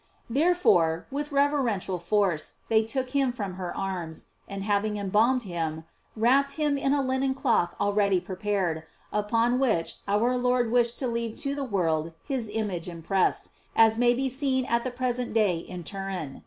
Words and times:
Therefore, 0.31 1.05
with 1.11 1.31
reverential 1.31 1.99
force 1.99 2.53
they 2.69 2.83
took 2.83 3.11
him 3.11 3.31
from 3.31 3.53
her 3.53 3.77
arms, 3.77 4.29
and 4.47 4.63
having 4.63 4.95
embalmed 4.97 5.43
him, 5.43 5.83
wrapped 6.15 6.53
him 6.53 6.75
in 6.75 6.91
a 6.95 7.03
linen 7.03 7.35
cloth 7.35 7.75
already 7.79 8.19
prepared, 8.19 8.81
upon 9.13 9.59
which 9.59 9.97
our 10.07 10.35
Lord 10.37 10.71
wished 10.71 10.97
to 10.97 11.07
leave 11.07 11.37
to 11.41 11.53
the 11.53 11.63
world 11.63 12.13
his 12.27 12.49
image 12.51 12.89
impressed, 12.89 13.51
as 13.75 13.95
may 13.95 14.15
be 14.15 14.27
seen 14.27 14.65
at 14.65 14.83
the 14.83 14.89
present 14.89 15.35
day 15.35 15.57
in 15.57 15.83
Turin. 15.83 16.39